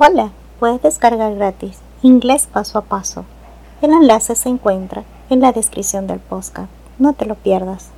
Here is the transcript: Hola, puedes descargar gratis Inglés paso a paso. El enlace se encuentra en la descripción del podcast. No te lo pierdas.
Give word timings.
Hola, 0.00 0.30
puedes 0.60 0.80
descargar 0.80 1.34
gratis 1.34 1.80
Inglés 2.02 2.46
paso 2.46 2.78
a 2.78 2.82
paso. 2.82 3.24
El 3.82 3.90
enlace 3.90 4.36
se 4.36 4.48
encuentra 4.48 5.02
en 5.28 5.40
la 5.40 5.50
descripción 5.50 6.06
del 6.06 6.20
podcast. 6.20 6.70
No 7.00 7.14
te 7.14 7.26
lo 7.26 7.34
pierdas. 7.34 7.90